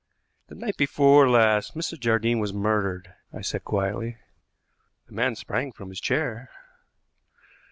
"The 0.47 0.55
night 0.55 0.77
before 0.77 1.29
last 1.29 1.75
Mrs. 1.75 1.99
Jardine 1.99 2.39
was 2.39 2.51
murdered," 2.51 3.13
I 3.31 3.41
said 3.41 3.63
quietly. 3.63 4.17
The 5.05 5.13
man 5.13 5.35
sprang 5.35 5.71
from 5.71 5.89
his 5.89 5.99
chair. 6.01 6.49